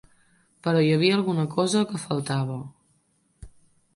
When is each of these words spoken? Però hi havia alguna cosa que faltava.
Però 0.67 0.79
hi 0.85 0.89
havia 0.93 1.17
alguna 1.17 1.43
cosa 1.57 1.83
que 1.91 2.01
faltava. 2.05 2.57